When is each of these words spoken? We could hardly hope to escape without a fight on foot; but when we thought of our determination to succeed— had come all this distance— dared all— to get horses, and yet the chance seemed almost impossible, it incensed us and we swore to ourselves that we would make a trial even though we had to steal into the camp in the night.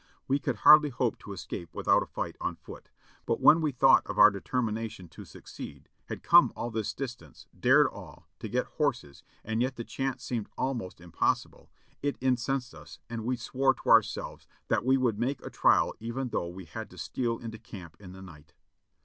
We 0.27 0.39
could 0.39 0.55
hardly 0.55 0.89
hope 0.89 1.19
to 1.19 1.31
escape 1.31 1.75
without 1.75 2.01
a 2.01 2.07
fight 2.07 2.35
on 2.41 2.55
foot; 2.55 2.89
but 3.27 3.39
when 3.39 3.61
we 3.61 3.71
thought 3.71 4.03
of 4.07 4.17
our 4.17 4.31
determination 4.31 5.07
to 5.09 5.25
succeed— 5.25 5.89
had 6.09 6.23
come 6.23 6.51
all 6.55 6.71
this 6.71 6.91
distance— 6.95 7.45
dared 7.69 7.85
all— 7.85 8.27
to 8.39 8.49
get 8.49 8.65
horses, 8.81 9.21
and 9.45 9.61
yet 9.61 9.75
the 9.75 9.83
chance 9.83 10.23
seemed 10.23 10.49
almost 10.57 11.01
impossible, 11.01 11.69
it 12.01 12.17
incensed 12.19 12.73
us 12.73 12.97
and 13.11 13.25
we 13.25 13.35
swore 13.37 13.75
to 13.75 13.89
ourselves 13.91 14.47
that 14.69 14.83
we 14.83 14.97
would 14.97 15.19
make 15.19 15.45
a 15.45 15.51
trial 15.51 15.93
even 15.99 16.29
though 16.29 16.47
we 16.47 16.65
had 16.65 16.89
to 16.89 16.97
steal 16.97 17.37
into 17.37 17.59
the 17.59 17.59
camp 17.59 17.95
in 17.99 18.11
the 18.11 18.23
night. 18.23 18.55